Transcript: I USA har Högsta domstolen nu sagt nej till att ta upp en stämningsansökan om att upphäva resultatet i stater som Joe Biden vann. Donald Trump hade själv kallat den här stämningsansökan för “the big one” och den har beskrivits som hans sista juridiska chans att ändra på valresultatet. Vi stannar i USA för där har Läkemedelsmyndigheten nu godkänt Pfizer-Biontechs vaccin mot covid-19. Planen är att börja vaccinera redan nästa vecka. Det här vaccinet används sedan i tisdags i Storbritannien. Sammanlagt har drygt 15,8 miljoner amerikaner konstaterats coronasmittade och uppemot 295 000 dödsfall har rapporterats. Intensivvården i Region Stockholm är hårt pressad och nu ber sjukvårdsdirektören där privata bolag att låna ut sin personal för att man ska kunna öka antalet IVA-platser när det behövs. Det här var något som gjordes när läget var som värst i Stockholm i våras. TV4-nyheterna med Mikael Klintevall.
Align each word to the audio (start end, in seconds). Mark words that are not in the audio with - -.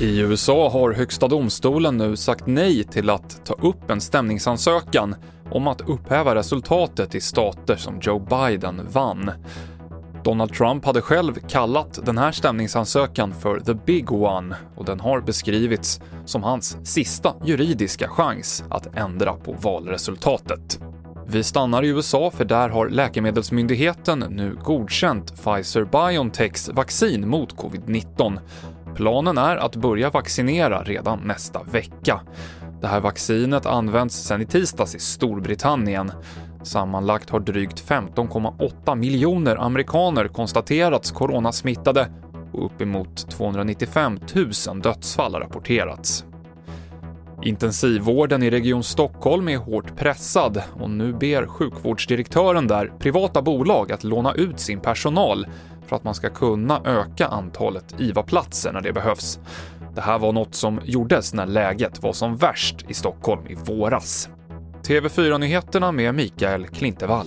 I 0.00 0.18
USA 0.18 0.70
har 0.70 0.92
Högsta 0.92 1.28
domstolen 1.28 1.96
nu 1.96 2.16
sagt 2.16 2.46
nej 2.46 2.84
till 2.84 3.10
att 3.10 3.44
ta 3.44 3.54
upp 3.54 3.90
en 3.90 4.00
stämningsansökan 4.00 5.14
om 5.50 5.66
att 5.66 5.80
upphäva 5.80 6.34
resultatet 6.34 7.14
i 7.14 7.20
stater 7.20 7.76
som 7.76 7.98
Joe 8.02 8.18
Biden 8.18 8.80
vann. 8.92 9.30
Donald 10.24 10.54
Trump 10.54 10.84
hade 10.84 11.00
själv 11.00 11.34
kallat 11.48 12.06
den 12.06 12.18
här 12.18 12.32
stämningsansökan 12.32 13.34
för 13.34 13.60
“the 13.60 13.74
big 13.74 14.12
one” 14.12 14.56
och 14.76 14.84
den 14.84 15.00
har 15.00 15.20
beskrivits 15.20 16.00
som 16.24 16.42
hans 16.42 16.76
sista 16.82 17.34
juridiska 17.44 18.08
chans 18.08 18.64
att 18.70 18.96
ändra 18.96 19.32
på 19.32 19.52
valresultatet. 19.52 20.80
Vi 21.30 21.42
stannar 21.42 21.82
i 21.82 21.88
USA 21.88 22.30
för 22.30 22.44
där 22.44 22.68
har 22.68 22.88
Läkemedelsmyndigheten 22.88 24.18
nu 24.18 24.56
godkänt 24.64 25.34
Pfizer-Biontechs 25.34 26.74
vaccin 26.74 27.28
mot 27.28 27.56
covid-19. 27.56 28.38
Planen 28.94 29.38
är 29.38 29.56
att 29.56 29.76
börja 29.76 30.10
vaccinera 30.10 30.82
redan 30.82 31.18
nästa 31.18 31.62
vecka. 31.62 32.20
Det 32.80 32.86
här 32.86 33.00
vaccinet 33.00 33.66
används 33.66 34.14
sedan 34.14 34.42
i 34.42 34.46
tisdags 34.46 34.94
i 34.94 34.98
Storbritannien. 34.98 36.12
Sammanlagt 36.62 37.30
har 37.30 37.40
drygt 37.40 37.88
15,8 37.88 38.96
miljoner 38.96 39.56
amerikaner 39.56 40.28
konstaterats 40.28 41.10
coronasmittade 41.10 42.08
och 42.52 42.66
uppemot 42.66 43.30
295 43.30 44.18
000 44.68 44.82
dödsfall 44.82 45.34
har 45.34 45.40
rapporterats. 45.40 46.24
Intensivvården 47.42 48.42
i 48.42 48.50
Region 48.50 48.82
Stockholm 48.82 49.48
är 49.48 49.56
hårt 49.56 49.96
pressad 49.96 50.62
och 50.80 50.90
nu 50.90 51.12
ber 51.12 51.46
sjukvårdsdirektören 51.46 52.66
där 52.66 52.92
privata 52.98 53.42
bolag 53.42 53.92
att 53.92 54.04
låna 54.04 54.34
ut 54.34 54.60
sin 54.60 54.80
personal 54.80 55.46
för 55.86 55.96
att 55.96 56.04
man 56.04 56.14
ska 56.14 56.30
kunna 56.30 56.80
öka 56.84 57.26
antalet 57.26 57.94
IVA-platser 57.98 58.72
när 58.72 58.80
det 58.80 58.92
behövs. 58.92 59.38
Det 59.94 60.00
här 60.00 60.18
var 60.18 60.32
något 60.32 60.54
som 60.54 60.80
gjordes 60.84 61.34
när 61.34 61.46
läget 61.46 62.02
var 62.02 62.12
som 62.12 62.36
värst 62.36 62.76
i 62.88 62.94
Stockholm 62.94 63.46
i 63.46 63.54
våras. 63.54 64.28
TV4-nyheterna 64.82 65.92
med 65.92 66.14
Mikael 66.14 66.66
Klintevall. 66.66 67.26